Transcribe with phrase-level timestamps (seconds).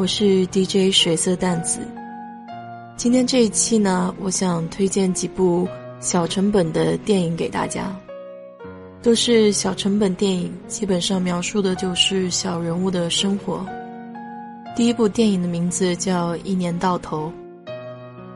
[0.00, 1.80] 我是 DJ 水色淡紫。
[2.96, 5.68] 今天这一期呢，我想推荐几部
[6.00, 7.94] 小成本的电影给大家，
[9.02, 13.62] 都是小成本电影，基本上描述的就是小人物的生活。
[14.74, 17.30] 第一部电影的名字叫《一年到头》，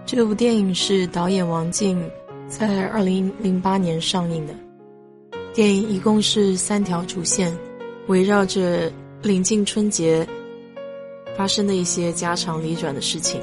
[0.04, 1.98] 这部电影是导演王静
[2.46, 4.52] 在二零零八年上映的。
[5.54, 7.50] 电影一共是三条主线，
[8.08, 8.92] 围绕着。
[9.22, 10.28] 临近春节，
[11.36, 13.40] 发生的一些家长里短的事情。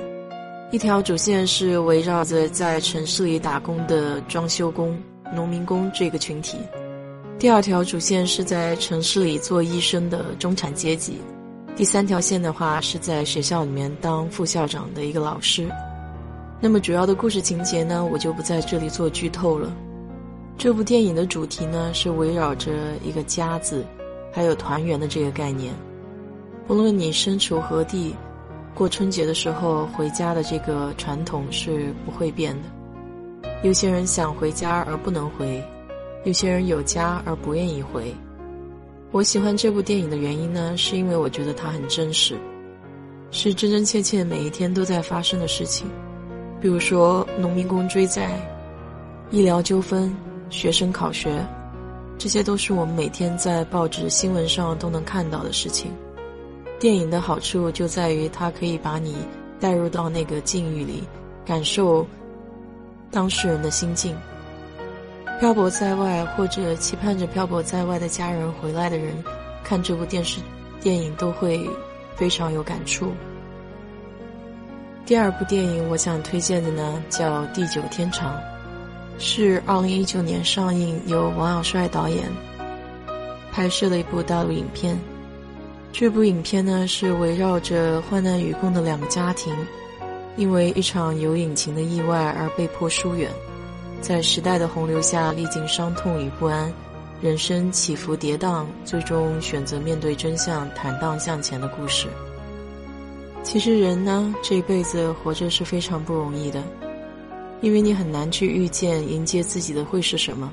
[0.72, 4.98] 一条主线是围绕着在城市里打工的装修工、
[5.36, 6.58] 农民工这个群体；
[7.38, 11.16] 第二条主线是在城市里做医生的中产阶级；
[11.76, 15.68] 第三条线的话是在学校里面当副校长的一个老师。
[16.62, 19.76] 那么主要的故事情节呢，我就不在这里做剧透了。
[20.58, 22.72] 这部电影的主题呢，是围绕着
[23.04, 23.86] 一个“家”字。
[24.34, 25.74] 还有团圆的这个概念，
[26.72, 28.16] 无论你身处何地，
[28.74, 33.50] 过春节的时候回家的这个传统是不会变的。
[33.62, 35.62] 有些人想回家而不能回，
[36.24, 38.16] 有些人有家而不愿意回。
[39.12, 42.38] 我喜欢这部电影的原因呢，是因为我觉得它很真实，
[43.32, 45.86] 是真真切切每一天都在发生的事情。
[46.62, 48.32] 比如说农民工追债、
[49.30, 50.16] 医疗纠纷、
[50.50, 51.46] 学生考学。
[52.18, 55.92] 这些都是我们每天在报纸新闻上都能看到的事情。
[56.82, 59.16] 电影的好处就在于它可以把你
[59.60, 61.04] 带入到那个境遇里，
[61.46, 62.04] 感受
[63.12, 64.18] 当事人的心境。
[65.40, 69.14] 漂泊在外或者期盼着漂泊在外的家人回来的人，
[69.64, 70.40] 看这部电视
[70.80, 71.70] 电影都会
[72.16, 73.12] 非常有感触。
[75.06, 78.36] 第二部电影我想推荐的呢，叫《地久天长》。
[79.20, 82.24] 是二零一九年上映，由王小帅导演
[83.52, 84.98] 拍摄的一部大陆影片。
[85.92, 89.54] 这部影片呢是围绕着患难与共的两个家庭，
[90.36, 93.30] 因为一场有隐情的意外而被迫疏远，
[94.02, 96.74] 在时代的洪流下历经伤痛与不安，
[97.22, 102.08] 人生起伏跌宕，最终选择面对真相，坦荡向前的故事。
[103.44, 106.64] 其实人呢这一辈子活着是非常不容易的。
[107.62, 110.52] 因为你很难去预见迎接自己的会是什么，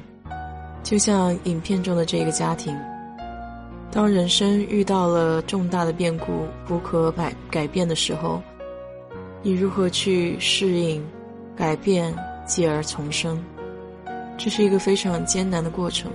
[0.82, 2.76] 就像影片中的这个家庭，
[3.90, 8.42] 当人生遇到了重大的变故不可改改变的时候，
[9.42, 11.04] 你如何去适应、
[11.56, 12.14] 改变、
[12.46, 13.42] 继而重生？
[14.36, 16.10] 这是一个非常艰难的过程。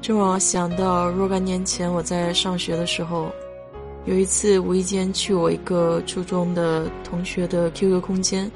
[0.00, 3.30] 这让我想到若干年前我在上学的时候，
[4.04, 8.50] 有一次无意间去我一个初中的同学的 QQ 空间。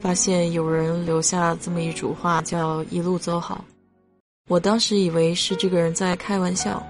[0.00, 3.64] 发现有人留下这么一组话，叫“一路走好”。
[4.48, 6.80] 我当时以为是这个人在开玩笑，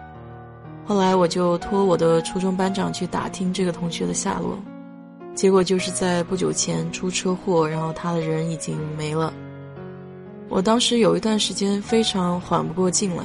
[0.88, 4.58] 后来我就托我的初中班长去打听这个同学的下落，
[5.34, 9.30] 结果就是在不久前出车祸，然后他的人已经没了。
[10.48, 13.22] 我当时有一段时间非常缓不过劲来，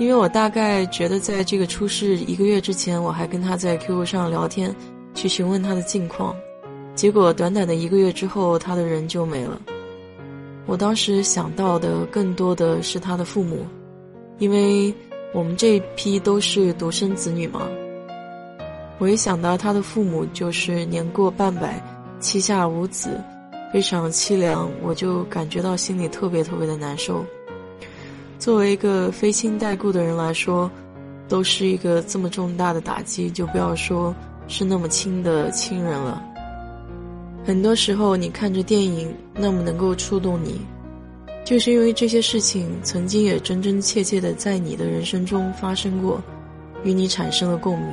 [0.00, 4.74] 因为我大概觉得在这个出事一个月之前，我还跟他在 QQ 上聊天，
[5.14, 6.34] 去询问他的近况。
[6.96, 9.60] 结果短短的一个月之后，他的人就没了。
[10.66, 13.64] 我当时想到的更多的是他的父母，
[14.38, 14.92] 因为
[15.34, 17.62] 我们这一批都是独生子女嘛。
[18.98, 21.82] 我一想到他的父母就是年过半百，
[22.20, 23.20] 膝下无子，
[23.72, 27.24] 非常凄凉，我就感觉到心里特别特别的难受。
[28.38, 30.70] 作为一个非亲带故的人来说，
[31.28, 34.14] 都是一个这么重大的打击，就不要说
[34.46, 36.22] 是那么亲的亲人了。
[37.44, 40.60] 很多时候，你看着电影那么能够触动你，
[41.44, 46.18] 就是因为这些事情曾经也真真切切的在你的人生中发生过，
[46.82, 47.88] 与你产生了共鸣。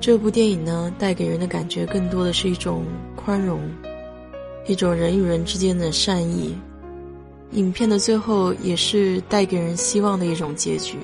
[0.00, 2.84] 这部电影呢，带给人的感觉更多的是一种
[3.14, 3.60] 宽容，
[4.66, 6.54] 一种人与人之间的善意。
[7.52, 10.98] 影片的最后也是带给人希望的一种结局，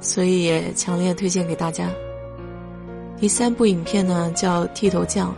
[0.00, 1.90] 所以也强烈推荐给大家。
[3.18, 5.30] 第三部影片呢，叫《剃头匠》。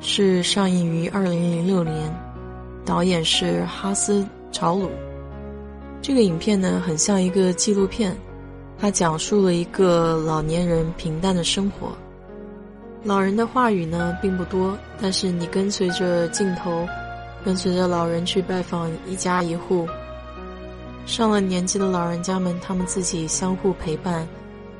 [0.00, 2.08] 是上映于二零零六年，
[2.88, 4.88] 导演是哈斯·朝鲁。
[6.00, 8.16] 这个影片呢，很像一个纪录片，
[8.78, 11.92] 它讲述了一个老年人平淡的生活。
[13.04, 16.88] 老人的话语呢并不多，但是你跟随着镜头，
[17.44, 19.86] 跟随着老人去拜访一家一户。
[21.04, 24.26] 上了年纪的老人家们，他们自己相互陪伴，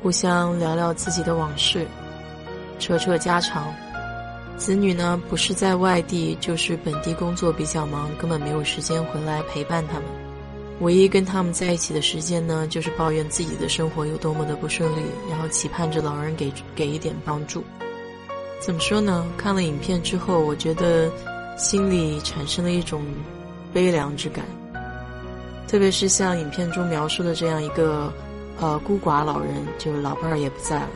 [0.02, 1.87] 互相聊聊自己的往事，
[2.78, 3.66] 扯扯家常。
[4.58, 10.05] 子女呢，不是在外地，就是本地工作比较忙，根本没有时间回来陪伴他们。
[10.81, 17.62] 唯一跟他们在一起的时间呢，就是抱怨自己的生活有多么的不顺利，然后期盼着老人给给一点帮助。
[18.60, 19.25] 怎么说呢？
[19.37, 21.11] 看了影片之后，我觉得
[21.56, 23.02] 心里产生了一种
[23.72, 24.44] 悲凉之感。
[25.69, 28.12] 特别是像影片中描述的这样一个
[28.58, 30.88] 呃孤寡老人，就老伴儿也不在了。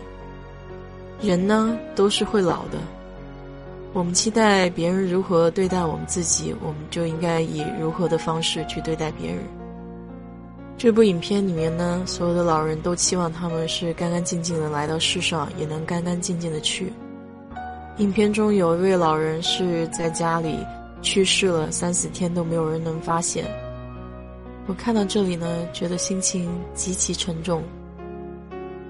[1.21, 2.79] 人呢，都是会老的。
[3.95, 9.45] 我们期待别人如何对待我们自己，我们就应该以如何的方式去对待别人。
[10.79, 16.91] 这部影片里面呢，所有的老人都期望他们是干干净净的来到世上，也能干干净净的去。
[17.99, 20.57] 影片中有一位老人是在家里
[21.03, 23.45] 去世了三四天都没有人能发现。
[24.67, 27.63] 我看到这里呢，觉得心情极其沉重。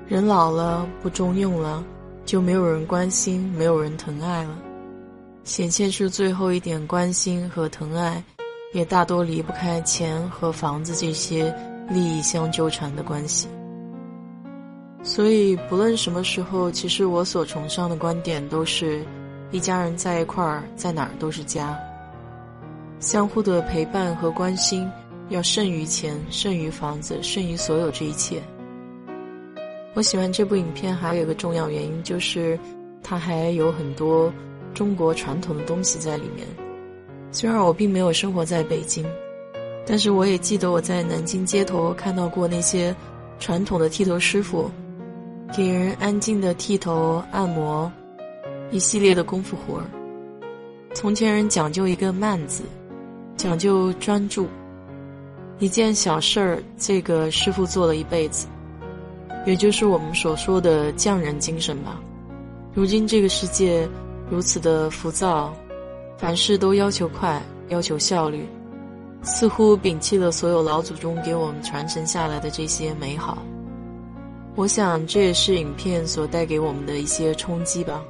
[0.06, 1.84] 人老了不中用了，
[2.24, 4.56] 就没有人关心，没有人疼爱了。
[5.44, 8.22] 显现出最后一点关心和疼爱，
[8.72, 11.52] 也大多离不开钱和房子这些
[11.90, 13.48] 利益相纠缠的关系。
[15.02, 19.04] 所以，不论什么时候，其实我所崇尚的观点都是：
[19.50, 21.76] 一家人在一块儿，在哪儿都是家。
[23.00, 24.88] 相互的陪伴和关心，
[25.28, 28.40] 要胜于钱，胜于房子，胜于所有这一切。
[29.94, 32.56] 我喜欢这部影片，还有一个重要原因就是，
[33.02, 34.32] 它还有很多。
[34.74, 36.46] 中国传统的东西在里面。
[37.30, 39.06] 虽然我并没有生活在北京，
[39.86, 42.94] 但是我也记得我在南京街头看到过那些
[43.38, 44.70] 传统的剃头师傅，
[45.50, 47.90] 给人安静的剃头、按摩，
[48.70, 49.84] 一系列的功夫活儿。
[50.92, 52.64] 从前人讲究一个慢字，
[53.34, 54.46] 讲究专注，
[55.58, 58.46] 一件小事儿，这个师傅做了一辈子，
[59.46, 61.98] 也就是我们所说的匠人精神吧。
[62.74, 63.88] 如今这个世界。
[64.32, 65.52] 如此的浮躁，
[66.16, 67.38] 凡事都要求快，
[67.68, 68.48] 要求效率，
[69.22, 73.42] 似乎摒弃了所有老祖宗给我们传承下来的这些美好。
[74.54, 78.02] 我想这也是影片所带给我们的一些冲击吧。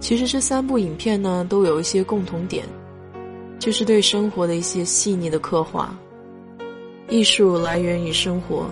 [0.00, 2.66] 其实这三部影片呢，都有一些共同点，
[3.60, 5.96] 就是对生活的一些细腻的刻画。
[7.08, 8.66] 艺术来源于生活，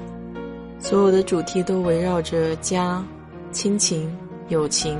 [0.81, 3.01] 所有的主题都围绕着家、
[3.53, 4.13] 亲情、
[4.49, 4.99] 友情。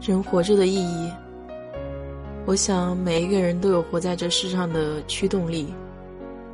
[0.00, 1.10] 人活着的意义，
[2.44, 5.72] 我想每一个人都有活在这世上的驱动力。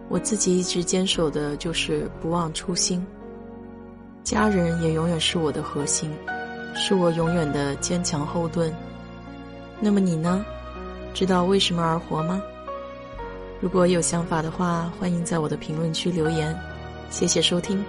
[0.09, 3.05] 我自己一直坚守的就是不忘初心。
[4.23, 6.11] 家人也永远是我的核心，
[6.75, 8.73] 是我永远的坚强后盾。
[9.81, 10.45] 那么你呢？
[11.13, 12.41] 知道为什么而活吗？
[13.61, 16.59] 如果有想法的话，欢迎在我的评论区留言。
[17.11, 17.85] 谢谢收听。